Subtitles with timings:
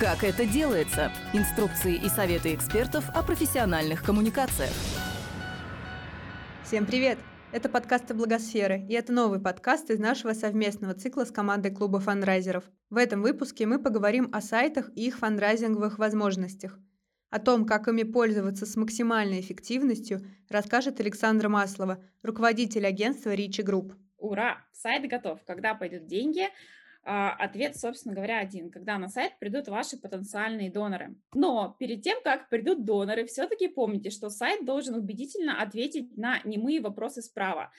[0.00, 1.12] Как это делается?
[1.34, 4.70] Инструкции и советы экспертов о профессиональных коммуникациях.
[6.64, 7.18] Всем привет!
[7.52, 12.64] Это подкасты Благосферы, и это новый подкаст из нашего совместного цикла с командой клуба фандрайзеров.
[12.88, 16.78] В этом выпуске мы поговорим о сайтах и их фандрайзинговых возможностях.
[17.28, 23.92] О том, как ими пользоваться с максимальной эффективностью, расскажет Александра Маслова, руководитель агентства Ричи Групп.
[24.16, 24.64] Ура!
[24.72, 25.40] Сайт готов.
[25.44, 26.48] Когда пойдут деньги,
[27.02, 28.70] ответ, собственно говоря, один.
[28.70, 31.16] Когда на сайт придут ваши потенциальные доноры.
[31.34, 36.80] Но перед тем, как придут доноры, все-таки помните, что сайт должен убедительно ответить на немые
[36.80, 37.72] вопросы справа.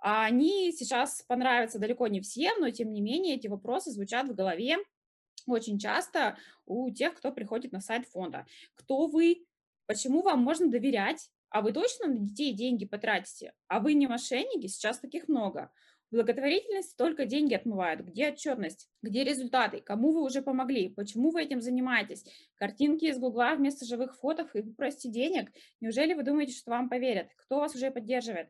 [0.00, 4.76] Они сейчас понравятся далеко не всем, но тем не менее эти вопросы звучат в голове
[5.46, 6.36] очень часто
[6.66, 8.46] у тех, кто приходит на сайт фонда.
[8.74, 9.46] Кто вы?
[9.86, 11.30] Почему вам можно доверять?
[11.50, 13.54] А вы точно на детей деньги потратите?
[13.68, 14.66] А вы не мошенники?
[14.66, 15.72] Сейчас таких много.
[16.10, 18.00] Благотворительность только деньги отмывают.
[18.00, 18.88] Где отчетность?
[19.02, 19.80] Где результаты?
[19.80, 20.88] Кому вы уже помогли?
[20.88, 22.24] Почему вы этим занимаетесь?
[22.56, 25.52] Картинки из Гугла вместо живых фотов и просите денег?
[25.80, 27.28] Неужели вы думаете, что вам поверят?
[27.36, 28.48] Кто вас уже поддерживает?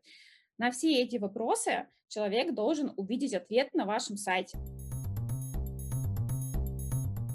[0.56, 4.56] На все эти вопросы человек должен увидеть ответ на вашем сайте.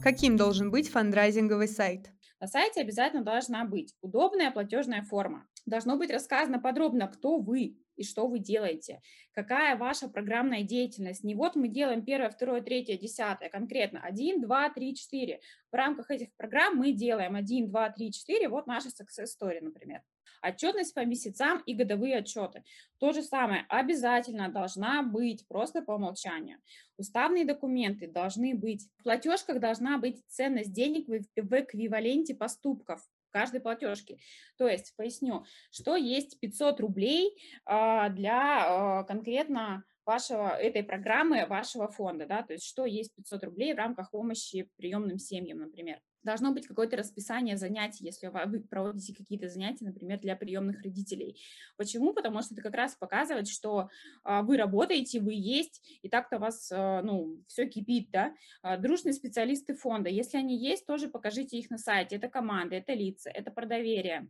[0.02, 2.12] Каким должен быть фандрайзинговый сайт?
[2.40, 5.48] На сайте обязательно должна быть удобная платежная форма.
[5.66, 9.02] Должно быть рассказано подробно, кто вы, и что вы делаете,
[9.34, 11.24] какая ваша программная деятельность.
[11.24, 15.40] Не вот мы делаем первое, второе, третье, десятое, конкретно 1, 2, 3, 4.
[15.72, 20.02] В рамках этих программ мы делаем 1, 2, 3, 4, вот наша success story, например.
[20.42, 22.64] Отчетность по месяцам и годовые отчеты.
[23.00, 26.58] То же самое обязательно должна быть просто по умолчанию.
[26.98, 28.90] Уставные документы должны быть.
[28.98, 33.02] В платежках должна быть ценность денег в эквиваленте поступков
[33.34, 34.20] каждой платежки.
[34.58, 41.88] То есть, поясню, что есть 500 рублей а, для а, конкретно вашего, этой программы, вашего
[41.88, 46.00] фонда, да, то есть что есть 500 рублей в рамках помощи приемным семьям, например.
[46.24, 51.38] Должно быть какое-то расписание занятий, если вы проводите какие-то занятия, например, для приемных родителей.
[51.76, 52.14] Почему?
[52.14, 53.90] Потому что это как раз показывает, что
[54.24, 58.34] а, вы работаете, вы есть, и так-то у вас, а, ну, все кипит, да.
[58.62, 62.16] А, дружные специалисты фонда, если они есть, тоже покажите их на сайте.
[62.16, 64.30] Это команда, это лица, это про доверие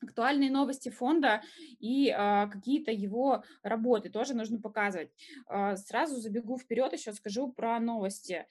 [0.00, 1.42] актуальные новости фонда
[1.78, 5.10] и а, какие-то его работы тоже нужно показывать.
[5.46, 8.46] А, сразу забегу вперед, еще скажу про новости.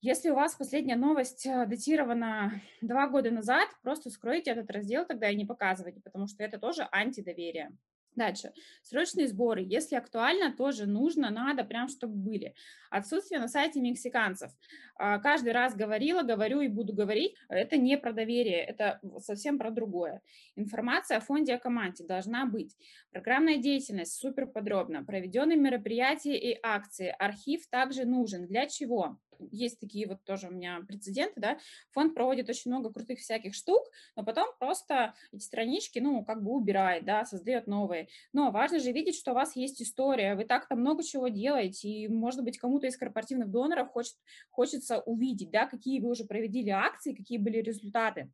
[0.00, 5.30] Если у вас последняя новость а, датирована два года назад, просто скройте этот раздел тогда
[5.30, 7.76] и не показывайте, потому что это тоже антидоверие.
[8.16, 8.52] Дальше.
[8.82, 9.62] Срочные сборы.
[9.62, 12.54] Если актуально, тоже нужно, надо, прям чтобы были.
[12.90, 14.52] Отсутствие на сайте мексиканцев.
[14.96, 17.34] А, каждый раз говорила, говорю и буду говорить.
[17.48, 20.22] Это не про доверие, это совсем про другое.
[20.54, 22.76] Информация о фонде о команде должна быть.
[23.10, 25.04] Программная деятельность супер подробно.
[25.04, 27.14] Проведенные мероприятия и акции.
[27.18, 28.46] Архив также нужен.
[28.46, 29.18] Для чего?
[29.50, 31.58] Есть такие вот тоже у меня прецеденты, да,
[31.92, 33.84] фонд проводит очень много крутых всяких штук,
[34.16, 38.08] но потом просто эти странички, ну, как бы убирает, да, создает новые.
[38.32, 42.08] Но важно же видеть, что у вас есть история, вы так-то много чего делаете, и,
[42.08, 44.14] может быть, кому-то из корпоративных доноров хочет,
[44.50, 48.30] хочется увидеть, да, какие вы уже проводили акции, какие были результаты.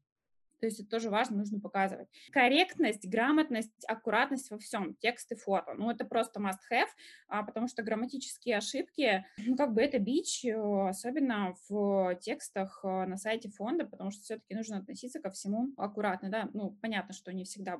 [0.60, 2.08] То есть это тоже важно, нужно показывать.
[2.30, 5.74] Корректность, грамотность, аккуратность во всем, тексты, фото.
[5.74, 6.88] Ну, это просто must-have,
[7.28, 13.06] а, потому что грамматические ошибки, ну, как бы это бич, э, особенно в текстах э,
[13.06, 16.50] на сайте фонда, потому что все-таки нужно относиться ко всему аккуратно, да.
[16.52, 17.78] Ну, понятно, что не всегда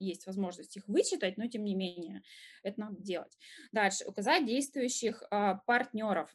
[0.00, 2.22] есть возможность их вычитать, но тем не менее
[2.62, 3.38] это надо делать.
[3.72, 6.34] Дальше, указать действующих а, партнеров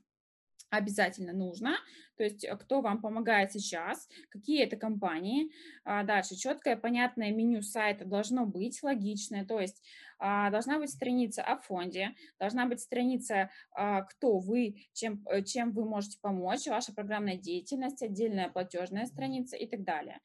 [0.69, 1.77] обязательно нужно,
[2.17, 5.51] то есть э, кто вам помогает сейчас, какие это компании.
[5.83, 9.81] А, дальше, четкое, понятное меню сайта должно быть, логичное, то есть
[10.17, 15.71] а, должна быть страница о фонде, должна быть страница, а, кто вы, чем, э, чем
[15.71, 20.19] вы можете помочь, ваша программная деятельность, отдельная платежная страница и так далее.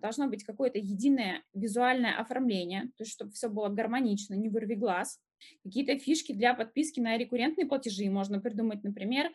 [0.00, 5.20] Должно быть какое-то единое визуальное оформление, то есть чтобы все было гармонично, не вырви глаз.
[5.62, 9.30] Какие-то фишки для подписки на рекуррентные платежи можно придумать, например,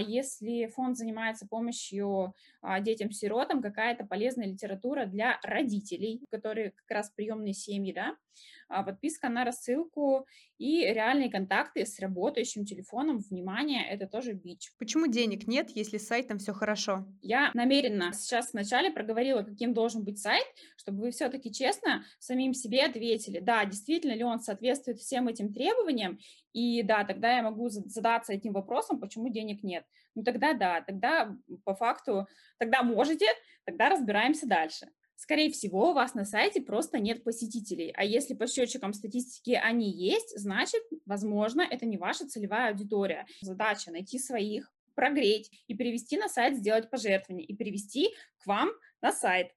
[0.00, 7.54] если фонд занимается помощью а, детям-сиротам, какая-то полезная литература для родителей, которые как раз приемные
[7.54, 8.16] семьи, да,
[8.68, 10.26] а, подписка на рассылку
[10.58, 13.18] и реальные контакты с работающим телефоном.
[13.18, 14.72] Внимание, это тоже бич.
[14.78, 17.06] Почему денег нет, если с сайтом все хорошо?
[17.20, 20.44] Я намеренно сейчас вначале проговорила, каким должен быть сайт,
[20.76, 26.18] чтобы вы все-таки честно самим себе ответили, да, действительно ли он соответствует всем этим требованиям,
[26.52, 29.84] и да, тогда я могу задаться этим вопросом, почему денег нет.
[30.14, 32.26] Ну тогда да, тогда по факту,
[32.58, 33.26] тогда можете,
[33.64, 34.88] тогда разбираемся дальше.
[35.16, 39.90] Скорее всего, у вас на сайте просто нет посетителей, а если по счетчикам статистики они
[39.90, 43.26] есть, значит, возможно, это не ваша целевая аудитория.
[43.42, 48.08] Задача найти своих, прогреть и перевести на сайт, сделать пожертвование и перевести
[48.38, 48.70] к вам
[49.02, 49.52] на сайт.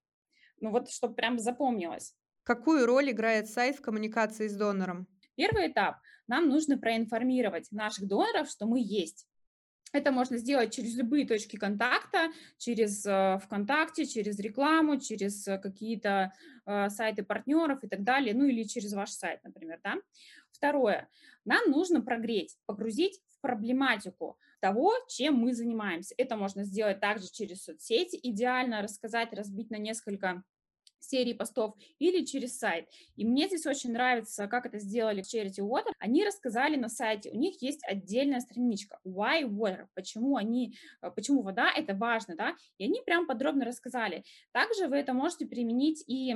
[0.59, 2.13] Ну вот, чтобы прям запомнилось.
[2.43, 5.07] Какую роль играет сайт в коммуникации с донором?
[5.35, 5.95] Первый этап.
[6.27, 9.27] Нам нужно проинформировать наших доноров, что мы есть.
[9.93, 16.33] Это можно сделать через любые точки контакта, через э, ВКонтакте, через рекламу, через э, какие-то
[16.65, 19.79] э, сайты партнеров и так далее, ну или через ваш сайт, например.
[19.83, 19.97] Да?
[20.51, 21.09] Второе.
[21.45, 26.15] Нам нужно прогреть, погрузить в проблематику того, чем мы занимаемся.
[26.17, 30.43] Это можно сделать также через соцсети, идеально рассказать, разбить на несколько
[31.03, 32.88] серии постов или через сайт.
[33.15, 35.91] И мне здесь очень нравится, как это сделали в Charity Water.
[36.00, 41.41] Они рассказали на сайте, у них есть отдельная страничка Why Water, почему они, э, почему
[41.41, 44.23] вода, это важно, да, и они прям подробно рассказали.
[44.51, 46.35] Также вы это можете применить и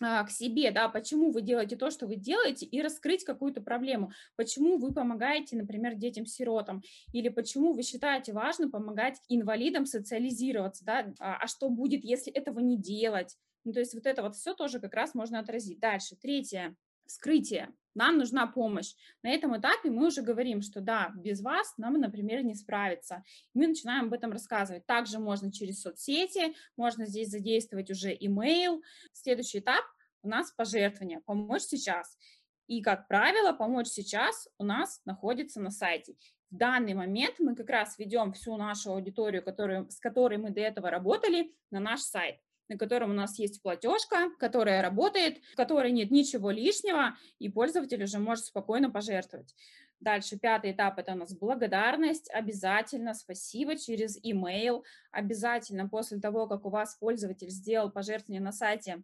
[0.00, 4.10] а, к себе, да, почему вы делаете то, что вы делаете, и раскрыть какую-то проблему,
[4.34, 6.82] почему вы помогаете, например, детям-сиротам,
[7.12, 12.58] или почему вы считаете важным помогать инвалидам социализироваться, да, а, а что будет, если этого
[12.58, 15.80] не делать, ну, то есть вот это вот все тоже как раз можно отразить.
[15.80, 16.76] Дальше, третье,
[17.06, 17.74] вскрытие.
[17.94, 18.94] Нам нужна помощь.
[19.22, 23.22] На этом этапе мы уже говорим, что да, без вас нам, например, не справиться.
[23.54, 24.84] Мы начинаем об этом рассказывать.
[24.84, 28.80] Также можно через соцсети, можно здесь задействовать уже email.
[29.12, 29.84] Следующий этап
[30.22, 32.18] у нас пожертвование, помочь сейчас.
[32.66, 36.16] И, как правило, помочь сейчас у нас находится на сайте.
[36.50, 40.60] В данный момент мы как раз ведем всю нашу аудиторию, которую, с которой мы до
[40.60, 45.92] этого работали, на наш сайт на котором у нас есть платежка, которая работает, в которой
[45.92, 49.54] нет ничего лишнего, и пользователь уже может спокойно пожертвовать.
[50.00, 52.30] Дальше пятый этап– это у нас благодарность.
[52.30, 54.82] Обязательно спасибо через email.
[55.10, 59.02] Обязательно после того, как у вас пользователь сделал пожертвование на сайте,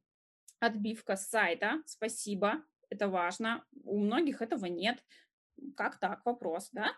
[0.58, 1.82] отбивка с сайта.
[1.86, 3.64] Спасибо, это важно.
[3.84, 5.02] У многих этого нет.
[5.76, 6.24] Как так?
[6.26, 6.92] Вопрос, да?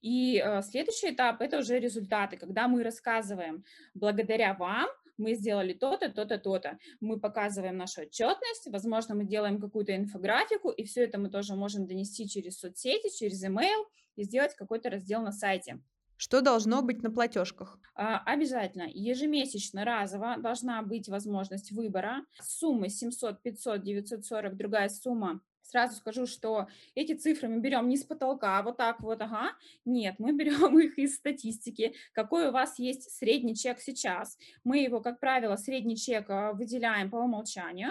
[0.00, 3.64] И э, следующий этап– это уже результаты, когда мы рассказываем,
[3.94, 4.88] благодаря вам
[5.18, 6.78] мы сделали то-то, то-то, то-то.
[7.00, 11.86] Мы показываем нашу отчетность, возможно, мы делаем какую-то инфографику, и все это мы тоже можем
[11.86, 13.84] донести через соцсети, через email
[14.16, 15.80] и сделать какой-то раздел на сайте.
[16.18, 17.78] Что должно быть на платежках?
[17.94, 18.88] А, обязательно.
[18.88, 22.24] Ежемесячно, разово должна быть возможность выбора.
[22.42, 28.04] Суммы 700, 500, 940, другая сумма Сразу скажу, что эти цифры мы берем не с
[28.04, 29.50] потолка, а вот так вот, ага.
[29.84, 31.94] Нет, мы берем их из статистики.
[32.12, 34.38] Какой у вас есть средний чек сейчас?
[34.62, 37.90] Мы его, как правило, средний чек а, выделяем по умолчанию,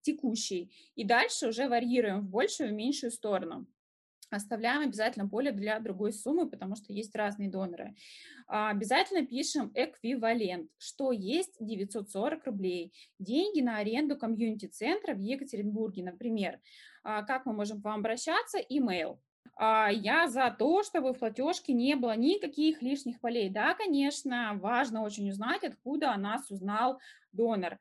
[0.00, 3.66] текущий, и дальше уже варьируем в большую и меньшую сторону.
[4.36, 7.94] Оставляем обязательно поле для другой суммы, потому что есть разные доноры.
[8.46, 12.92] А, обязательно пишем эквивалент, что есть 940 рублей.
[13.18, 16.60] Деньги на аренду комьюнити-центра в Екатеринбурге, например.
[17.02, 18.58] А, как мы можем к вам обращаться?
[18.58, 19.18] Email.
[19.56, 23.50] А, я за то, чтобы в платежке не было никаких лишних полей.
[23.50, 27.00] Да, конечно, важно очень узнать, откуда о нас узнал
[27.32, 27.78] донор.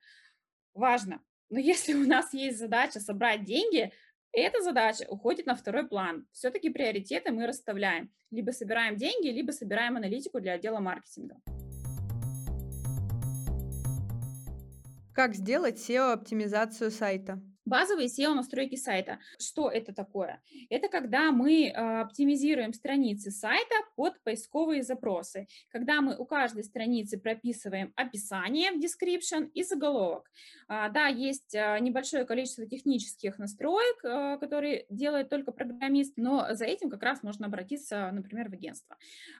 [0.74, 1.22] Важно.
[1.50, 3.92] Но если у нас есть задача собрать деньги,
[4.34, 6.26] эта задача уходит на второй план.
[6.32, 8.12] Все-таки приоритеты мы расставляем.
[8.32, 11.36] Либо собираем деньги, либо собираем аналитику для отдела маркетинга.
[15.14, 17.40] Как сделать SEO-оптимизацию сайта?
[17.66, 19.20] Базовые SEO-настройки сайта.
[19.40, 20.42] Что это такое?
[20.70, 25.48] Это когда мы а, оптимизируем страницы сайта под поисковые запросы.
[25.70, 30.30] Когда мы у каждой страницы прописываем описание в description и заголовок.
[30.68, 34.02] А, да, есть а, небольшое количество технических настроек,
[34.42, 38.98] которые делает только программист, но за этим как раз можно обратиться, например, в агентство.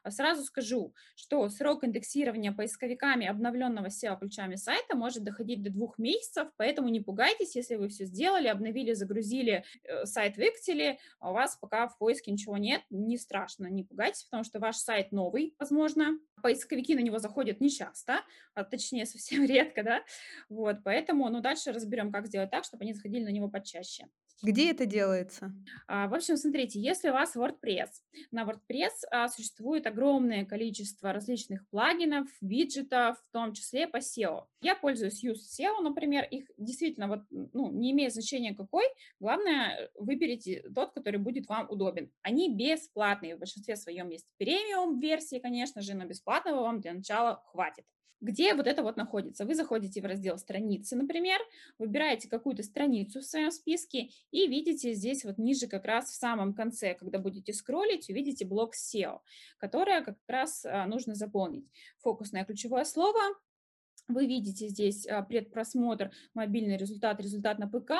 [0.08, 6.88] Сразу скажу, что срок индексирования поисковиками обновленного SEO-ключами сайта может доходить до двух месяцев, поэтому
[6.88, 11.88] не пугайтесь, если вы все сделали, обновили, загрузили, э, сайт выкатили, а у вас пока
[11.88, 16.96] в поиске ничего нет, не страшно, не пугайтесь, потому что ваш сайт новый, возможно, поисковики
[16.96, 18.22] на него заходят нечасто,
[18.54, 20.04] а точнее совсем редко, да,
[20.50, 24.08] вот, поэтому, ну, дальше разберем, как сделать так, чтобы они заходили на него почаще.
[24.44, 25.54] Где это делается?
[25.88, 27.88] А, в общем, смотрите, если у вас WordPress,
[28.32, 34.44] на WordPress а, существует огромное количество различных плагинов, виджетов, в том числе по SEO.
[34.62, 38.84] Я пользуюсь Use SEO, например, их действительно вот, ну, не имеет значения какой,
[39.22, 42.12] главное, выберите тот, который будет вам удобен.
[42.22, 47.42] Они бесплатные, в большинстве своем есть премиум версии, конечно же, но бесплатного вам для начала
[47.46, 47.86] хватит
[48.24, 49.46] где вот это вот находится.
[49.46, 51.40] Вы заходите в раздел страницы, например,
[51.78, 56.54] выбираете какую-то страницу в своем списке и видите здесь вот ниже как раз в самом
[56.54, 59.20] конце, когда будете скроллить, увидите блок SEO,
[59.58, 61.68] которое как раз а, нужно заполнить.
[62.00, 63.20] Фокусное ключевое слово,
[64.08, 67.94] вы видите здесь а, предпросмотр, мобильный результат, результат на ПК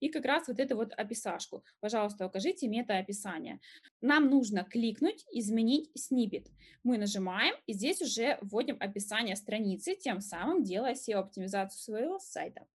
[0.00, 1.64] и как раз вот эту вот описашку.
[1.80, 3.60] Пожалуйста, укажите мета-описание.
[4.00, 6.48] Нам нужно кликнуть, изменить снипет.
[6.82, 12.66] Мы нажимаем и здесь уже вводим описание страницы, тем самым делая SEO-оптимизацию своего сайта.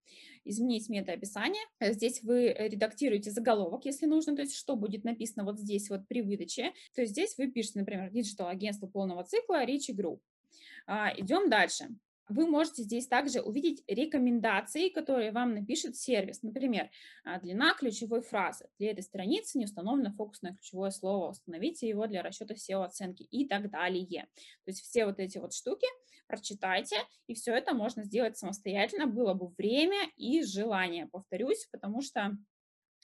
[0.44, 1.63] Изменить мета-описание.
[1.82, 6.22] Здесь вы редактируете заголовок, если нужно, то есть что будет написано вот здесь вот при
[6.22, 6.72] выдаче.
[6.94, 10.22] То есть здесь вы пишете, например, digital агентство полного цикла Ричи Групп.
[10.88, 11.89] Идем дальше
[12.27, 16.41] вы можете здесь также увидеть рекомендации, которые вам напишет сервис.
[16.44, 16.89] Например,
[17.24, 18.67] а, длина ключевой фразы.
[18.79, 21.32] Для этой страницы не установлено фокусное ключевое слово.
[21.32, 24.27] Установите его для расчета SEO-оценки и так далее.
[24.65, 25.88] То есть все вот эти вот штуки
[26.27, 26.96] прочитайте,
[27.27, 29.08] и все это можно сделать самостоятельно.
[29.08, 32.36] Было бы время и желание, повторюсь, потому что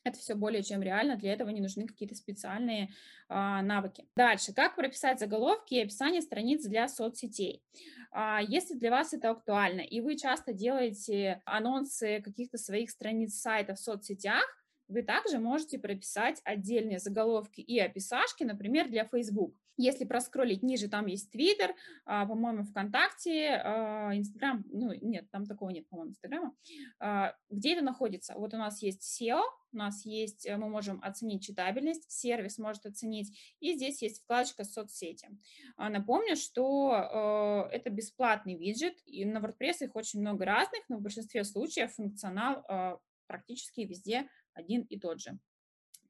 [0.04, 2.90] это все более чем реально, для этого не нужны какие-то специальные
[3.30, 4.08] а, навыки.
[4.16, 7.64] Дальше, как прописать заголовки и описание страниц для соцсетей.
[8.12, 13.78] А, если для вас это актуально, и вы часто делаете анонсы каких-то своих страниц сайтов
[13.78, 14.46] в соцсетях,
[14.88, 19.56] вы также можете прописать отдельные заголовки и описашки, например, для Facebook.
[19.82, 21.74] Если проскролить ниже, там есть Twitter,
[22.06, 26.56] а, по-моему, ВКонтакте, а, Инстаграм, ну, нет, там такого нет, по-моему, Инстаграма.
[27.00, 28.36] А, где это находится?
[28.36, 29.42] Вот у нас есть SEO,
[29.74, 34.66] у нас есть, э, мы можем оценить читабельность, сервис может оценить, и здесь есть вкладочка
[34.66, 35.30] соцсети.
[35.78, 41.02] Напомню, что э, это бесплатный виджет, и на WordPress их очень много разных, но в
[41.02, 45.40] большинстве случаев функционал практически везде один и тот же.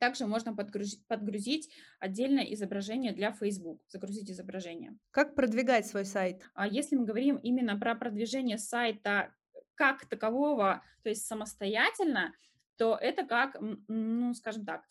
[0.02, 4.98] Также можно подгрузить, подгрузить отдельное изображение для Facebook, загрузить изображение.
[5.12, 6.42] Как продвигать свой сайт?
[6.56, 9.32] А если мы говорим именно про продвижение сайта
[9.76, 12.34] как такового, то есть самостоятельно,
[12.78, 14.86] то это как, ну, скажем так,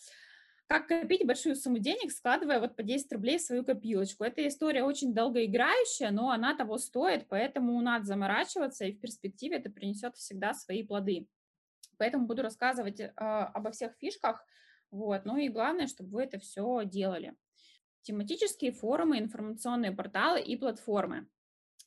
[0.69, 4.23] как копить большую сумму денег, складывая вот по 10 рублей в свою копилочку.
[4.23, 9.71] Эта история очень долгоиграющая, но она того стоит, поэтому надо заморачиваться, и в перспективе это
[9.71, 11.27] принесет всегда свои плоды.
[11.99, 14.47] Поэтому буду рассказывать э, обо всех фишках,
[14.91, 15.25] вот.
[15.25, 17.35] Ну и главное, чтобы вы это все делали.
[18.03, 21.29] Тематические форумы, информационные порталы и платформы.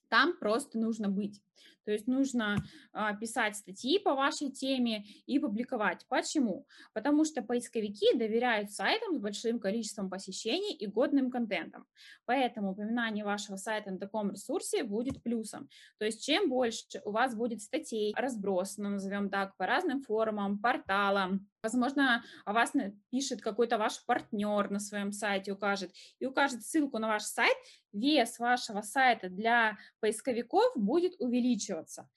[0.09, 1.41] Там просто нужно быть.
[1.85, 2.57] То есть нужно
[2.91, 6.05] а, писать статьи по вашей теме и публиковать.
[6.07, 6.65] Почему?
[6.93, 11.85] Потому что поисковики доверяют сайтам с большим количеством посещений и годным контентом.
[12.25, 15.69] Поэтому упоминание вашего сайта на таком ресурсе будет плюсом.
[15.97, 21.47] То есть чем больше у вас будет статей разбросано, назовем так, по разным форумам, порталам,
[21.63, 22.73] Возможно, о вас
[23.09, 27.55] пишет какой-то ваш партнер на своем сайте, укажет, и укажет ссылку на ваш сайт,
[27.93, 31.72] вес вашего сайта для поисковиков будет увеличиваться.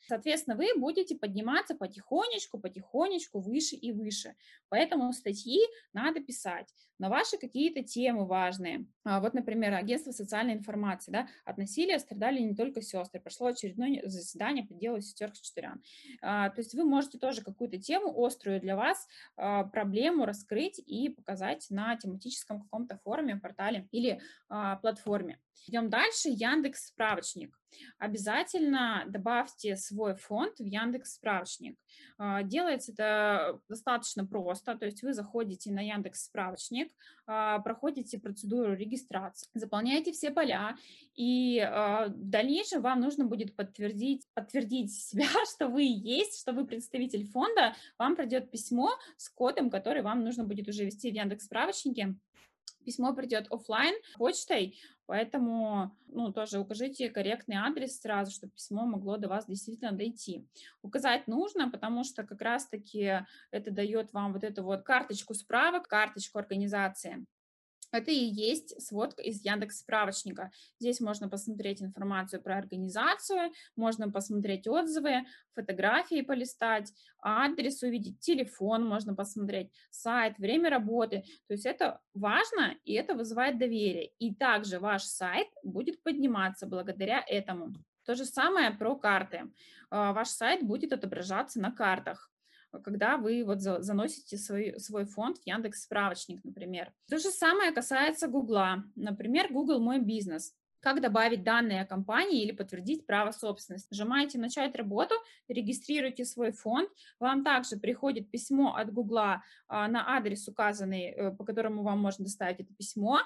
[0.08, 4.34] Соответственно, вы будете подниматься потихонечку, потихонечку выше и выше.
[4.68, 5.60] Поэтому статьи
[5.92, 8.86] надо писать на ваши какие-то темы важные.
[9.04, 11.12] А, вот, например, агентство социальной информации.
[11.12, 13.20] Да, от насилия страдали не только сестры.
[13.20, 15.82] Прошло очередное заседание по делу сестер Хачатурян.
[16.22, 21.08] А, то есть вы можете тоже какую-то тему острую для вас, а, проблему раскрыть и
[21.10, 24.20] показать на тематическом каком-то форуме, портале или
[24.80, 25.40] платформе.
[25.66, 26.28] Идем дальше.
[26.28, 27.58] Яндекс справочник.
[27.99, 31.78] Обязательно добавьте свой фонд в Яндекс справочник.
[32.18, 36.92] А, делается это достаточно просто, то есть вы заходите на Яндекс справочник,
[37.26, 40.76] а, проходите процедуру регистрации, заполняете все поля,
[41.14, 46.66] и а, в дальнейшем вам нужно будет подтвердить, подтвердить себя, что вы есть, что вы
[46.66, 51.47] представитель фонда, вам придет письмо с кодом, который вам нужно будет уже ввести в Яндекс
[51.47, 52.14] справочнике.
[52.85, 59.28] Письмо придет офлайн почтой, Поэтому, ну, тоже укажите корректный адрес сразу, чтобы письмо могло до
[59.28, 60.46] вас действительно дойти.
[60.82, 63.20] Указать нужно, потому что как раз-таки
[63.50, 67.25] это дает вам вот эту вот карточку справок, карточку организации.
[67.93, 70.50] Это и есть сводка из Яндекс справочника.
[70.78, 75.25] Здесь можно посмотреть информацию про организацию, можно посмотреть отзывы,
[75.55, 81.25] фотографии полистать, адрес увидеть, телефон можно посмотреть, сайт, время работы.
[81.47, 84.12] То есть это важно, и это вызывает доверие.
[84.19, 87.73] И также ваш сайт будет подниматься благодаря этому.
[88.05, 89.50] То же самое про карты.
[89.90, 92.31] А, ваш сайт будет отображаться на картах
[92.85, 96.92] когда вы вот заносите свой, свой фонд в Яндекс справочник, например.
[97.09, 98.85] То же самое касается Гугла.
[98.95, 100.54] Например, Google «Мой бизнес».
[100.80, 103.88] Как добавить данные о компании или подтвердить право собственности?
[103.90, 105.14] Нажимаете «Начать работу»,
[105.49, 106.88] регистрируете свой фонд.
[107.18, 112.25] Вам также приходит письмо от Гугла а, на адрес указанный, э, по которому вам можно
[112.25, 113.18] доставить это письмо.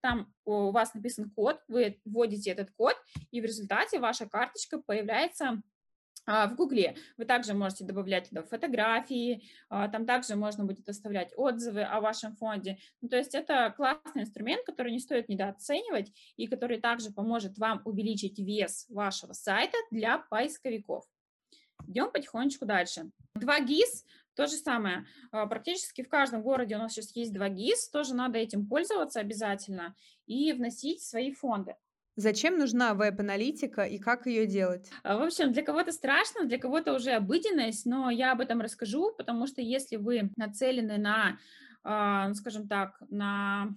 [0.00, 2.96] Там у вас написан код, вы вводите этот код,
[3.30, 5.62] и в результате ваша карточка появляется а,
[6.26, 11.82] в Гугле вы также можете добавлять туда фотографии, а, там также можно будет оставлять отзывы
[11.82, 12.78] о вашем фонде.
[13.00, 17.82] Ну, то есть это классный инструмент, который не стоит недооценивать и который также поможет вам
[17.84, 21.04] увеличить вес вашего сайта для поисковиков.
[21.86, 23.10] Идем потихонечку дальше.
[23.36, 25.06] 2GIS то же самое.
[25.30, 29.94] А, практически в каждом городе у нас сейчас есть 2GIS, тоже надо этим пользоваться обязательно
[30.26, 31.76] и вносить свои фонды.
[32.16, 34.90] Зачем нужна веб-аналитика и как ее делать?
[35.02, 39.14] А, в общем, для кого-то страшно, для кого-то уже обыденность, но я об этом расскажу,
[39.16, 41.38] потому что если вы нацелены на
[41.84, 43.74] а, ну, скажем так, на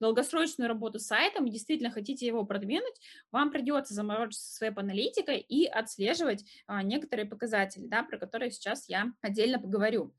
[0.00, 3.00] долгосрочную работу с сайтом и действительно хотите его продвинуть,
[3.30, 9.12] вам придется заморочиться с веб-аналитикой и отслеживать а, некоторые показатели, да, про которые сейчас я
[9.20, 10.12] отдельно поговорю.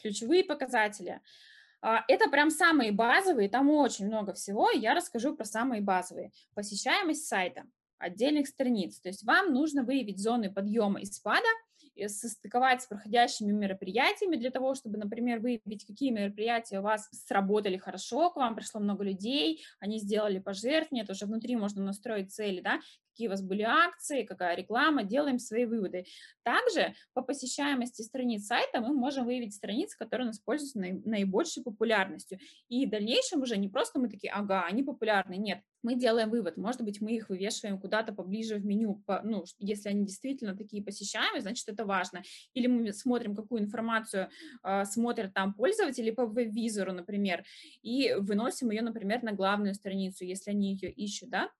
[0.00, 1.20] Ключевые показатели.
[1.80, 6.32] А, это прям самые базовые, там очень много всего, я расскажу про самые базовые.
[6.54, 7.64] Посещаемость сайта,
[7.98, 11.48] отдельных страниц, то есть вам нужно выявить зоны подъема и спада,
[12.06, 18.30] состыковать с проходящими мероприятиями для того, чтобы, например, выявить, какие мероприятия у вас сработали хорошо,
[18.30, 22.78] к вам пришло много людей, они сделали пожертвования, тоже внутри можно настроить цели, да,
[23.18, 26.04] какие у вас были акции, какая реклама, делаем свои выводы.
[26.44, 32.38] Также по посещаемости страниц сайта мы можем выявить страницы, которые у нас пользуются наибольшей популярностью.
[32.68, 36.56] И в дальнейшем уже не просто мы такие, ага, они популярны, нет, мы делаем вывод,
[36.56, 40.84] может быть, мы их вывешиваем куда-то поближе в меню, по, ну, если они действительно такие
[40.84, 42.22] посещаемые, значит, это важно.
[42.54, 44.28] Или мы смотрим, какую информацию
[44.62, 47.44] э, смотрят там пользователи по веб-визору, например,
[47.82, 51.50] и выносим ее, например, на главную страницу, если они ее ищут, да.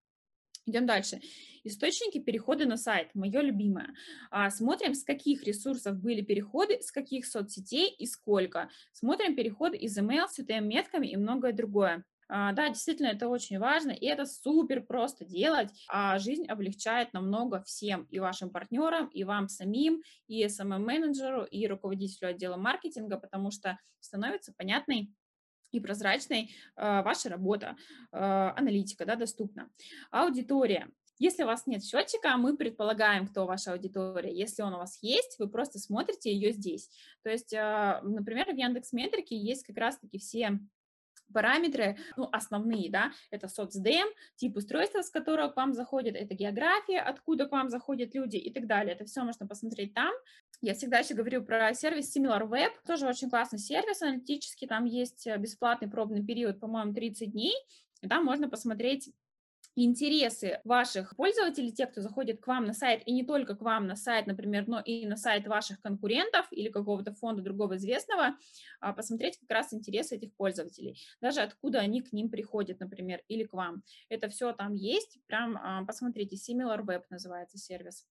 [0.69, 1.23] Идем дальше.
[1.65, 3.95] Источники перехода на сайт, мое любимое.
[4.31, 8.69] А, смотрим, с каких ресурсов были переходы, с каких соцсетей и сколько.
[8.93, 12.05] Смотрим переходы из email с UTM-метками и многое другое.
[12.29, 17.63] А, да, действительно, это очень важно, и это супер просто делать, а жизнь облегчает намного
[17.63, 23.79] всем, и вашим партнерам, и вам самим, и SMM-менеджеру, и руководителю отдела маркетинга, потому что
[24.01, 25.15] становится понятной
[25.73, 27.77] и прозрачной э, ваша работа,
[28.13, 29.71] э, аналитика, да, доступна.
[30.11, 30.89] Аудитория.
[31.19, 34.33] Если у вас нет счетчика, мы предполагаем, кто ваша аудитория.
[34.33, 36.91] Если он у вас есть, вы просто смотрите ее здесь.
[37.23, 40.61] То есть, э, например, в Яндекс Метрике есть как раз-таки все
[41.33, 44.07] параметры, ну, основные, да, это соцдем,
[44.37, 48.53] тип устройства, с которого к вам заходит, это география, откуда к вам заходят люди и
[48.53, 48.95] так далее.
[48.95, 50.13] Это все можно посмотреть там.
[50.61, 55.37] Я всегда еще говорю про сервис SimilarWeb, тоже очень классный сервис аналитический, там есть э,
[55.37, 57.55] бесплатный пробный период, по-моему, 30 дней,
[58.03, 59.09] и там можно посмотреть
[59.77, 63.87] интересы ваших пользователей, тех, кто заходит к вам на сайт, и не только к вам
[63.87, 68.37] на сайт, например, но и на сайт ваших конкурентов или какого-то фонда другого известного,
[68.81, 73.45] а, посмотреть как раз интересы этих пользователей, даже откуда они к ним приходят, например, или
[73.45, 73.85] к вам.
[74.09, 78.05] Это все там есть, прям а, посмотрите, SimilarWeb называется сервис.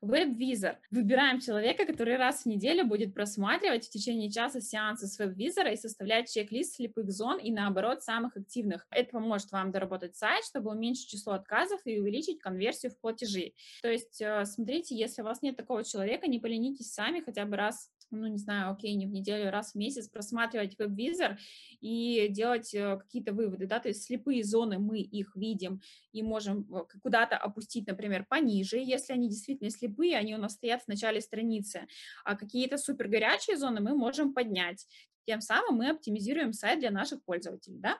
[0.00, 0.78] Веб-визор.
[0.90, 5.76] Выбираем человека, который раз в неделю будет просматривать в течение часа сеансы с веб-визора и
[5.76, 8.86] составлять чек-лист слепых зон и, наоборот, самых активных.
[8.90, 13.52] Это поможет вам доработать сайт, чтобы уменьшить число отказов и увеличить конверсию в платежи.
[13.82, 17.56] То есть, э, смотрите, если у вас нет такого человека, не поленитесь сами хотя бы
[17.56, 21.38] раз ну, не знаю, окей, не в неделю, раз в месяц просматривать веб-визор
[21.80, 25.80] и делать э, какие-то выводы, да, то есть слепые зоны мы их видим
[26.12, 30.82] и можем э, куда-то опустить, например, пониже, если они действительно слепые, они у нас стоят
[30.82, 31.86] в начале страницы,
[32.24, 34.86] а какие-то супер горячие зоны мы можем поднять.
[35.24, 37.98] Тем самым мы оптимизируем сайт для наших пользователей, да,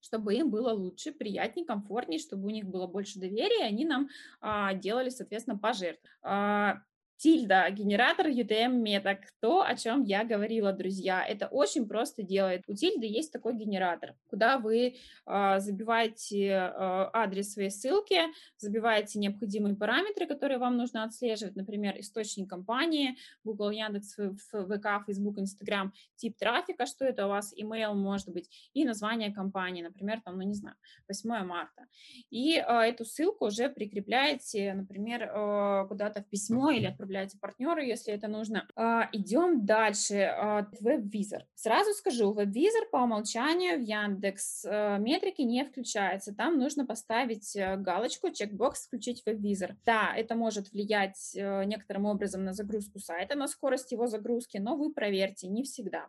[0.00, 4.08] чтобы им было лучше, приятнее, комфортнее, чтобы у них было больше доверия, и они нам
[4.40, 6.00] а, делали, соответственно, пожертвования.
[6.22, 6.82] А,
[7.18, 9.20] Тильда, генератор UTM меток.
[9.40, 11.24] То, о чем я говорила, друзья.
[11.24, 12.64] Это очень просто делает.
[12.68, 16.70] У Тильды есть такой генератор, куда вы э, забиваете э,
[17.12, 18.20] адрес своей ссылки,
[18.58, 24.16] забиваете необходимые параметры, которые вам нужно отслеживать, например, источник компании, Google, Яндекс,
[24.50, 29.82] ВК, Facebook, Instagram, тип трафика, что это у вас, email может быть, и название компании,
[29.82, 30.76] например, там, ну не знаю,
[31.08, 31.86] 8 марта.
[32.28, 38.12] И э, эту ссылку уже прикрепляете, например, э, куда-то в письмо или отправляете партнеру, если
[38.12, 38.66] это нужно.
[38.74, 40.22] А, идем дальше.
[40.22, 41.44] А, веб-визор.
[41.54, 46.34] Сразу скажу, веб-визор по умолчанию в Яндекс э, метрике не включается.
[46.34, 49.76] Там нужно поставить э, галочку, чекбокс, включить веб-визор.
[49.84, 54.76] Да, это может влиять э, некоторым образом на загрузку сайта, на скорость его загрузки, но
[54.76, 56.08] вы проверьте, не всегда.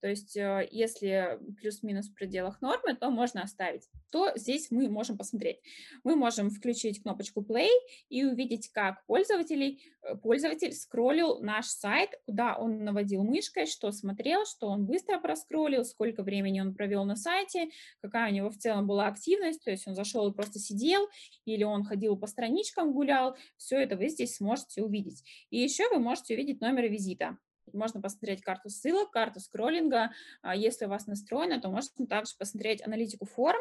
[0.00, 3.88] То есть, э, если плюс-минус в пределах нормы, то можно оставить.
[4.10, 5.60] То здесь мы можем посмотреть.
[6.04, 7.68] Мы можем включить кнопочку play
[8.08, 14.44] и увидеть, как пользователей, э, пользователь скроллил наш сайт, куда он наводил мышкой, что смотрел,
[14.44, 17.70] что он быстро проскроллил, сколько времени он провел на сайте,
[18.02, 21.08] какая у него в целом была активность, то есть он зашел и просто сидел,
[21.44, 25.24] или он ходил по страничкам, гулял, все это вы здесь сможете увидеть.
[25.50, 27.38] И еще вы можете увидеть номер визита.
[27.72, 30.10] Можно посмотреть карту ссылок, карту скроллинга.
[30.42, 33.60] А если у вас настроено, то можно также посмотреть аналитику форм.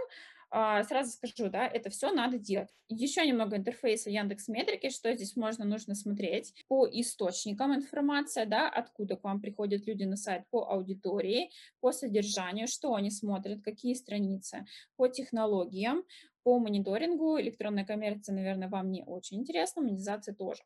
[0.51, 2.69] А, сразу скажу, да, это все надо делать.
[2.87, 9.15] Еще немного интерфейса Яндекс Метрики, что здесь можно, нужно смотреть по источникам информация, да, откуда
[9.15, 11.49] к вам приходят люди на сайт, по аудитории,
[11.81, 14.65] по содержанию, что они смотрят, какие страницы,
[14.95, 16.03] по технологиям,
[16.45, 20.61] по мониторингу электронная коммерция, наверное, вам не очень интересно, монетизация тоже.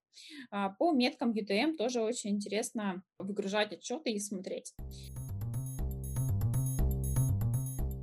[0.52, 4.76] А, по меткам UTM тоже очень интересно выгружать отчеты и смотреть.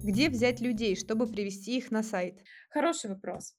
[0.02, 2.40] Где взять людей, чтобы привести их на сайт?
[2.70, 3.54] Хороший вопрос.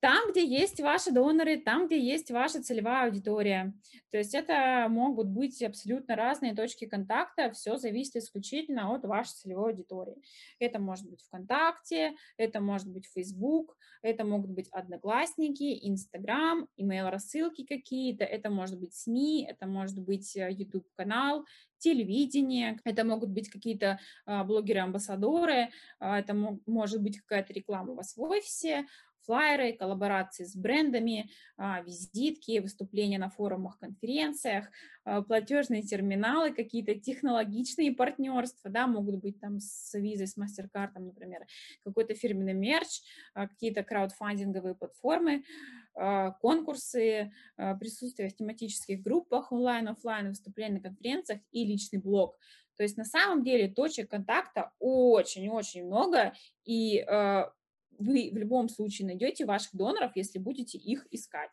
[0.00, 3.74] Там, где есть ваши доноры, там, где есть ваша целевая аудитория.
[4.10, 9.72] То есть это могут быть абсолютно разные точки контакта, все зависит исключительно от вашей целевой
[9.72, 10.22] аудитории.
[10.60, 18.24] Это может быть ВКонтакте, это может быть Facebook, это могут быть Одноклассники, Инстаграм, имейл-рассылки какие-то,
[18.24, 21.44] это может быть СМИ, это может быть YouTube-канал, э,
[21.78, 26.34] телевидение, это могут быть какие-то а, блогеры-амбассадоры, а, это
[26.66, 28.86] может быть какая-то реклама у вас в офисе,
[29.28, 34.70] флайеры, коллаборации с брендами, а, визитки, выступления на форумах, конференциях,
[35.04, 41.44] а, платежные терминалы, какие-то технологичные партнерства, да, могут быть там с визой, с MasterCard, например,
[41.84, 43.02] какой-то фирменный мерч,
[43.34, 45.44] а, какие-то краудфандинговые платформы,
[46.40, 47.32] конкурсы,
[47.80, 52.38] присутствие в тематических группах онлайн, офлайн, выступления на конференциях и личный блог.
[52.76, 57.04] То есть на самом деле точек контакта очень-очень много, и
[57.98, 61.52] вы в любом случае найдете ваших доноров, если будете их искать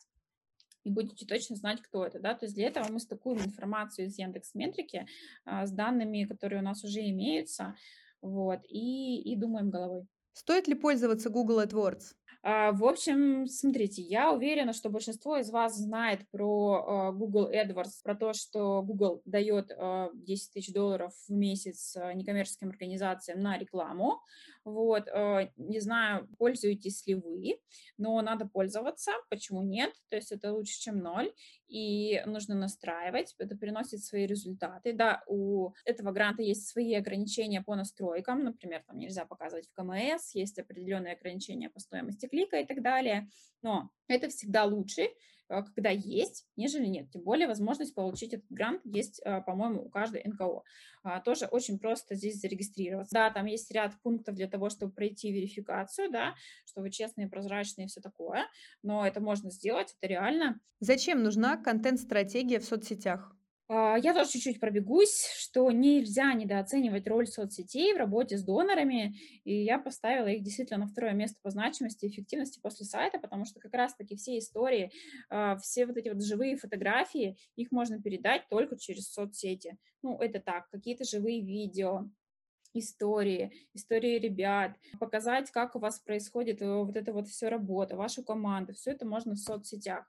[0.84, 4.17] и будете точно знать, кто это, да, то есть для этого мы стыкуем информацию из
[4.17, 5.08] Яндекс Метрики
[5.43, 7.75] а, с данными, которые у нас уже имеются,
[8.21, 10.05] вот, и, и думаем головой.
[10.34, 12.13] Стоит ли пользоваться Google AdWords?
[12.47, 18.03] А, в общем, смотрите, я уверена, что большинство из вас знает про а, Google AdWords,
[18.03, 20.10] про то, что Google дает 10 а,
[20.53, 24.21] тысяч долларов в месяц некоммерческим организациям на рекламу.
[24.65, 25.08] Вот,
[25.58, 27.60] не знаю, пользуетесь ли вы,
[27.97, 29.93] но надо пользоваться, почему нет?
[30.10, 31.32] То есть это лучше, чем ноль,
[31.67, 34.93] и нужно настраивать, это приносит свои результаты.
[34.93, 40.34] Да, у этого гранта есть свои ограничения по настройкам, например, там нельзя показывать в КМС,
[40.34, 43.30] есть определенные ограничения по стоимости клика и так далее,
[43.62, 45.10] но это всегда лучше,
[45.47, 47.10] когда есть, нежели нет.
[47.12, 50.63] Тем более возможность получить этот грант есть, а, по-моему, у каждой НКО.
[51.03, 53.13] А, тоже очень просто здесь зарегистрироваться.
[53.13, 57.86] Да, там есть ряд пунктов для того, чтобы пройти верификацию, да, что вы честные, прозрачные
[57.86, 58.45] и все такое,
[58.81, 60.60] но это можно сделать, это реально.
[60.79, 63.36] Зачем нужна контент-стратегия в соцсетях?
[63.67, 69.63] А, я тоже чуть-чуть пробегусь, что нельзя недооценивать роль соцсетей в работе с донорами, и
[69.63, 73.60] я поставила их действительно на второе место по значимости и эффективности после сайта, потому что
[73.60, 74.91] как раз-таки все истории,
[75.30, 79.78] а, все вот эти вот живые фотографии, их можно передать только через соцсети.
[80.04, 82.08] Ну, это так, какие-то живые видео,
[82.73, 88.23] истории, истории ребят, показать, как у вас происходит э, вот это вот все работа, вашу
[88.23, 90.06] команду, все это можно в соцсетях.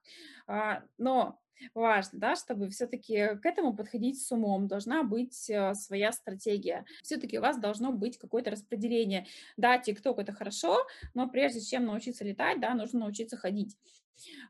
[0.47, 1.38] А, но
[1.75, 6.85] важно, да, чтобы все-таки к этому подходить с умом, должна быть э, своя стратегия.
[7.03, 9.27] Все-таки у вас должно быть какое-то распределение.
[9.57, 13.77] Да, ТикТок это хорошо, но прежде чем научиться летать, да, нужно научиться ходить.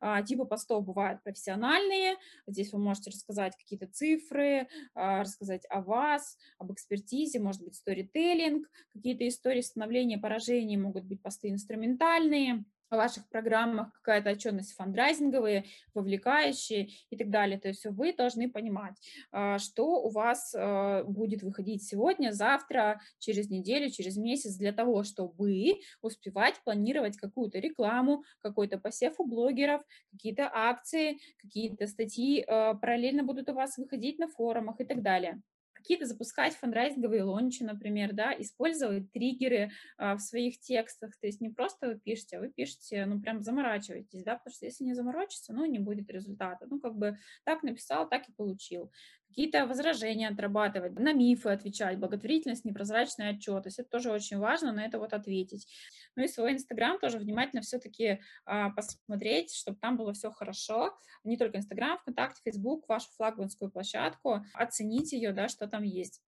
[0.00, 2.16] А, типы постов бывают профессиональные.
[2.46, 8.68] Здесь вы можете рассказать какие-то цифры, а, рассказать о вас, об экспертизе, может быть, сторителлинг,
[8.92, 16.90] какие-то истории становления поражений, могут быть посты инструментальные о ваших программах, какая-то отчетность фандрайзинговые, вовлекающие
[17.10, 17.58] и так далее.
[17.58, 18.94] То есть вы должны понимать,
[19.32, 25.02] а, что у вас а, будет выходить сегодня, завтра, через неделю, через месяц для того,
[25.02, 33.22] чтобы успевать планировать какую-то рекламу, какой-то посев у блогеров, какие-то акции, какие-то статьи а, параллельно
[33.24, 35.42] будут у вас выходить на форумах и так далее
[35.86, 41.48] какие-то запускать фандрайзинговые лончи, например, да, использовать триггеры а, в своих текстах, то есть не
[41.48, 45.52] просто вы пишете, а вы пишете, ну, прям заморачиваетесь, да, потому что если не заморочиться,
[45.52, 48.90] ну, не будет результата, ну, как бы так написал, так и получил
[49.36, 53.64] какие-то возражения отрабатывать, на мифы отвечать, благотворительность, непрозрачный отчет.
[53.64, 55.68] То есть это тоже очень важно на это вот ответить.
[56.16, 60.98] Ну и свой Инстаграм тоже внимательно все-таки а, посмотреть, чтобы там было все хорошо.
[61.22, 66.22] Не только Инстаграм, ВКонтакте, Фейсбук, вашу флагманскую площадку, оценить ее, да, что там есть.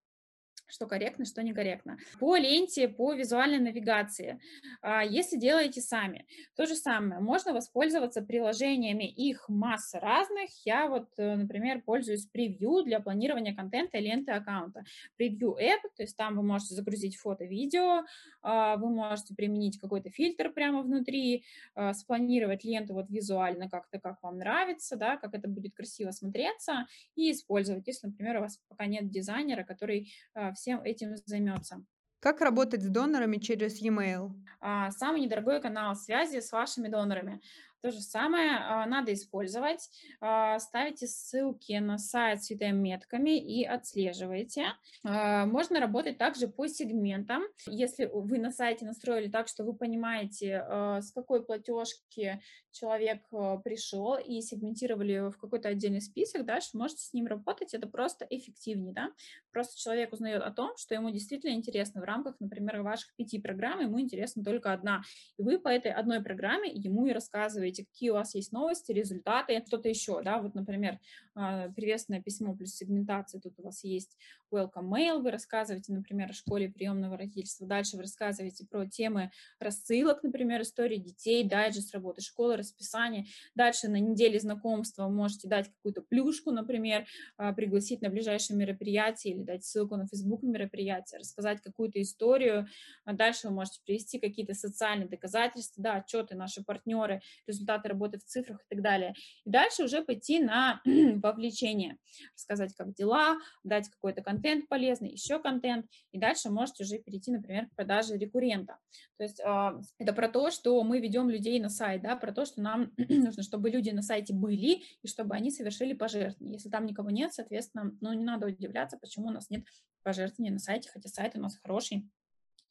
[0.68, 1.98] Что корректно, что некорректно.
[2.20, 4.40] По ленте, по визуальной навигации,
[4.82, 6.26] а, если делаете сами,
[6.56, 10.50] то же самое, можно воспользоваться приложениями, их масса разных.
[10.64, 14.84] Я вот, э, например, пользуюсь превью для планирования контента и ленты аккаунта.
[15.16, 18.04] Превью App, то есть там вы можете загрузить фото, видео,
[18.42, 24.22] а, вы можете применить какой-то фильтр прямо внутри, а, спланировать ленту вот визуально как-то, как
[24.22, 28.86] вам нравится, да, как это будет красиво смотреться, и использовать, если, например, у вас пока
[28.86, 30.12] нет дизайнера, который
[30.58, 31.84] всем этим займется.
[32.20, 34.32] Как работать с донорами через e-mail?
[34.60, 37.40] А, самый недорогой канал связи с вашими донорами.
[37.80, 39.88] То же самое а, надо использовать.
[40.20, 44.66] А, ставите ссылки на сайт с метками и отслеживайте.
[45.04, 47.44] А, можно работать также по сегментам.
[47.66, 50.64] Если вы на сайте настроили так, что вы понимаете,
[51.00, 52.40] с какой платежки
[52.72, 53.22] человек
[53.64, 58.26] пришел и сегментировали его в какой-то отдельный список, дальше можете с ним работать, это просто
[58.28, 59.10] эффективнее, да,
[59.52, 63.80] просто человек узнает о том, что ему действительно интересно в рамках, например, ваших пяти программ,
[63.80, 65.02] ему интересна только одна,
[65.38, 68.92] и вы по этой одной программе ему и рассказываете, рассказываете, какие у вас есть новости,
[68.92, 70.98] результаты, что-то еще, да, вот, например,
[71.34, 74.16] а, приветственное письмо плюс сегментация, тут у вас есть
[74.52, 80.22] welcome mail, вы рассказываете, например, о школе приемного родительства, дальше вы рассказываете про темы рассылок,
[80.22, 86.50] например, истории детей, дайджест работы школы, расписание, дальше на неделе знакомства можете дать какую-то плюшку,
[86.50, 92.66] например, а, пригласить на ближайшее мероприятие или дать ссылку на Facebook мероприятие, рассказать какую-то историю,
[93.04, 98.24] а дальше вы можете привести какие-то социальные доказательства, да, отчеты, наши партнеры, результаты работы в
[98.24, 99.14] цифрах и так далее.
[99.44, 101.96] И дальше уже пойти на вовлечение,
[102.34, 107.66] рассказать, как дела, дать какой-то контент полезный, еще контент, и дальше можете уже перейти, например,
[107.66, 108.78] к продаже рекуррента.
[109.16, 112.44] То есть э, это про то, что мы ведем людей на сайт, да, про то,
[112.44, 116.54] что нам нужно, чтобы люди на сайте были и чтобы они совершили пожертвование.
[116.54, 119.64] Если там никого нет, соответственно, ну, не надо удивляться, почему у нас нет
[120.02, 122.08] пожертвований на сайте, хотя сайт у нас хороший,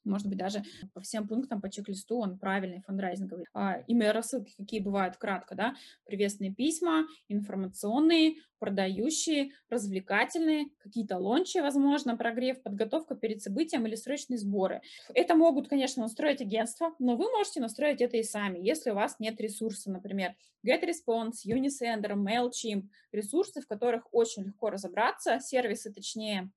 [0.08, 3.46] может быть, даже по всем пунктам по чек-листу он правильный, фандрайзинговый.
[3.54, 12.18] А, имя рассылки какие бывают кратко, да, приветственные письма, информационные, продающие, развлекательные, какие-то лончи, возможно,
[12.18, 14.82] прогрев, подготовка перед событием или срочные сборы.
[15.14, 19.20] Это могут, конечно, настроить агентства, но вы можете настроить это и сами, если у вас
[19.20, 26.52] нет ресурса, например, GetResponse, Unisender, MailChimp, ресурсы, в которых очень легко разобраться, сервисы, точнее,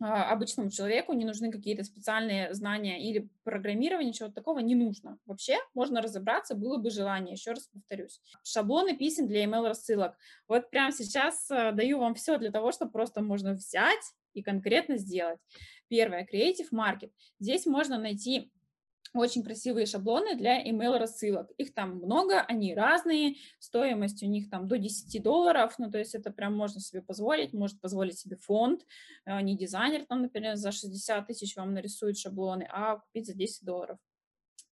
[0.00, 5.18] обычному человеку не нужны какие-то специальные знания или программирование, чего-то такого не нужно.
[5.26, 8.20] Вообще можно разобраться, было бы желание, еще раз повторюсь.
[8.42, 10.16] Шаблоны писем для email рассылок.
[10.48, 14.96] Вот прямо сейчас э, даю вам все для того, чтобы просто можно взять и конкретно
[14.96, 15.38] сделать.
[15.88, 17.10] Первое, Creative Market.
[17.38, 18.50] Здесь можно найти
[19.12, 21.50] очень красивые шаблоны для email рассылок.
[21.58, 26.14] Их там много, они разные, стоимость у них там до 10 долларов, ну то есть
[26.14, 28.86] это прям можно себе позволить, может позволить себе фонд,
[29.26, 33.64] э, не дизайнер там, например, за 60 тысяч вам нарисует шаблоны, а купить за 10
[33.64, 33.98] долларов.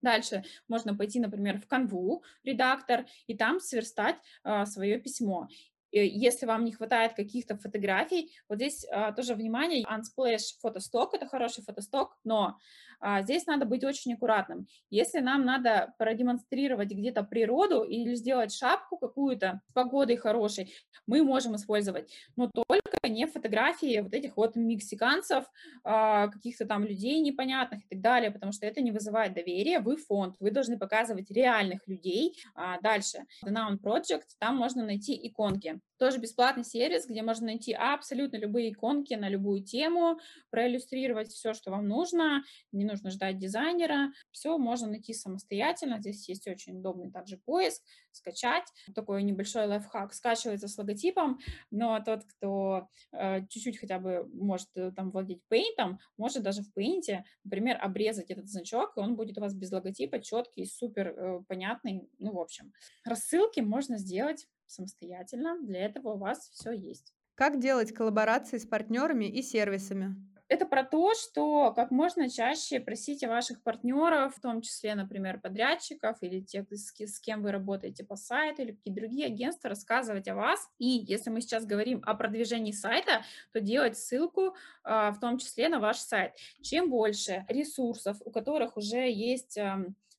[0.02, 5.48] Дальше можно пойти, например, в Canva, редактор, и там сверстать а, свое письмо.
[5.92, 11.64] Если вам не хватает каких-то фотографий, вот здесь а, тоже внимание, Unsplash фотосток, это хороший
[11.64, 12.58] фотосток, но
[13.00, 14.68] а, здесь надо быть очень аккуратным.
[14.90, 20.74] Если нам надо продемонстрировать где-то природу или сделать шапку какую-то с погодой хорошей,
[21.06, 25.46] мы можем использовать, но только не фотографии вот этих вот мексиканцев,
[25.84, 29.80] а, каких-то там людей непонятных и так далее, потому что это не вызывает доверия.
[29.80, 32.36] Вы фонд, вы должны показывать реальных людей.
[32.56, 35.77] А, дальше, The Noun Project, там можно найти иконки.
[35.98, 40.20] Тоже бесплатный сервис, где можно найти абсолютно любые иконки на любую тему,
[40.52, 46.48] проиллюстрировать все, что вам нужно, не нужно ждать дизайнера, все можно найти самостоятельно, здесь есть
[46.48, 51.40] очень удобный также поиск, скачать, такой небольшой лайфхак, скачивается с логотипом,
[51.72, 56.72] но тот, кто э, чуть-чуть хотя бы может э, там владеть Paint, может даже в
[56.78, 61.44] Paint, например, обрезать этот значок, и он будет у вас без логотипа, четкий, супер э,
[61.48, 62.72] понятный, ну, в общем.
[63.04, 67.14] Рассылки можно сделать самостоятельно, для этого у вас все есть.
[67.36, 70.16] Как делать коллаборации с партнерами и сервисами?
[70.50, 76.18] это про то, что как можно чаще просите ваших партнеров, в том числе, например, подрядчиков
[76.22, 80.70] или тех, с кем вы работаете по сайту или какие-то другие агентства, рассказывать о вас.
[80.78, 85.70] И если мы сейчас говорим о продвижении сайта, то делать ссылку а, в том числе
[85.70, 86.34] на ваш сайт.
[86.62, 89.58] Чем больше ресурсов, у которых уже есть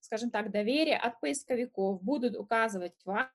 [0.00, 3.28] скажем так, доверие от поисковиков будут указывать вас,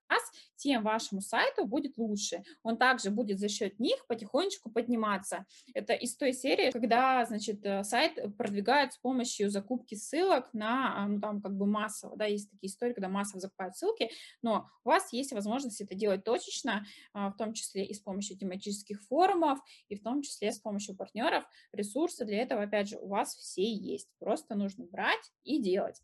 [0.63, 2.43] тем вашему сайту будет лучше.
[2.63, 5.45] Он также будет за счет них потихонечку подниматься.
[5.73, 11.07] Это из той серии, когда, значит, э, сайт продвигают с помощью закупки ссылок на, а,
[11.07, 14.09] ну, там, как бы массово, да, есть такие истории, когда массово закупают ссылки,
[14.41, 18.37] но у вас есть возможность это делать точечно, а, в том числе и с помощью
[18.37, 21.43] тематических форумов, и в том числе с помощью партнеров.
[21.73, 24.07] Ресурсы для этого, опять же, у вас все есть.
[24.19, 26.01] Просто нужно брать и делать.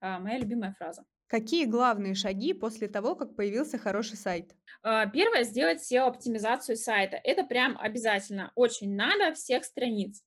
[0.00, 1.04] А, моя любимая фраза.
[1.28, 4.56] Какие главные шаги после того, как появился хороший сайт?
[4.82, 7.16] Первое, сделать SEO-оптимизацию сайта.
[7.22, 10.22] Это прям обязательно, очень надо всех страниц.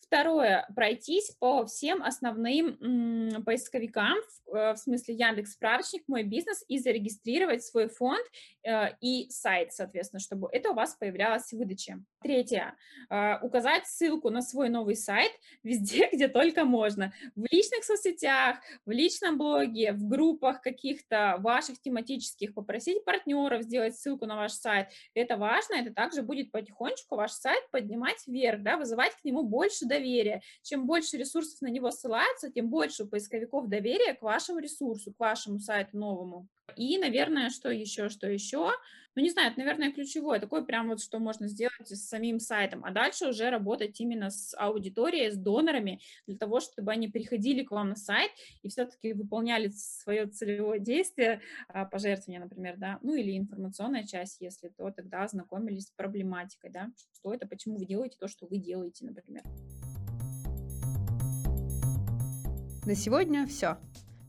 [0.00, 4.16] Второе, пройтись по всем основным поисковикам,
[4.50, 8.24] в, э, в смысле Яндекс справочник, мой бизнес, и зарегистрировать свой фонд
[8.62, 11.98] э, и сайт, соответственно, чтобы это у вас появлялось в выдаче.
[12.22, 12.74] Третье,
[13.08, 15.32] э, указать ссылку на свой новый сайт
[15.62, 17.12] везде, где только можно.
[17.34, 24.26] В личных соцсетях, в личном блоге, в группах каких-то ваших тематических, попросить партнеров сделать ссылку
[24.26, 24.88] на ваш сайт.
[25.14, 29.86] Это важно, это также будет потихонечку ваш сайт поднимать вверх, да, вызывать к нему больше
[29.90, 30.40] доверия.
[30.62, 35.20] Чем больше ресурсов на него ссылается, тем больше у поисковиков доверия к вашему ресурсу, к
[35.20, 36.48] вашему сайту новому.
[36.76, 38.72] И, наверное, что еще, что еще?
[39.16, 40.38] Ну, не знаю, это, наверное, ключевое.
[40.38, 42.84] Такое прям вот, что можно сделать с самим сайтом.
[42.84, 47.72] А дальше уже работать именно с аудиторией, с донорами, для того, чтобы они приходили к
[47.72, 48.30] вам на сайт
[48.62, 54.68] и все-таки выполняли свое целевое действие, а, пожертвования, например, да, ну или информационная часть, если
[54.68, 59.04] то, тогда ознакомились с проблематикой, да, что это, почему вы делаете то, что вы делаете,
[59.04, 59.42] например.
[62.86, 63.76] На сегодня все.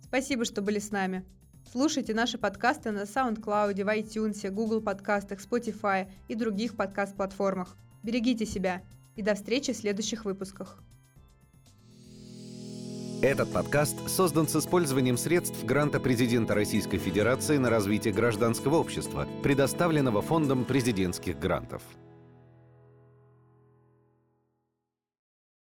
[0.01, 1.23] Спасибо, что были с нами.
[1.71, 7.77] Слушайте наши подкасты на SoundCloud, в iTunes, Google подкастах, Spotify и других подкаст-платформах.
[8.03, 8.81] Берегите себя
[9.15, 10.83] и до встречи в следующих выпусках.
[13.21, 20.21] Этот подкаст создан с использованием средств гранта президента Российской Федерации на развитие гражданского общества, предоставленного
[20.21, 21.83] Фондом президентских грантов.